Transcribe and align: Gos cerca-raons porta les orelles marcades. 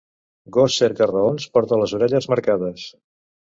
Gos 0.57 0.77
cerca-raons 0.83 1.47
porta 1.59 1.81
les 1.85 1.95
orelles 2.01 2.33
marcades. 2.35 2.91